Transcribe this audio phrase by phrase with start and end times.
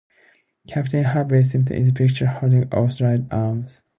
[0.67, 3.67] Captain Hervey Smythe is pictured holding Wolfe's right arm.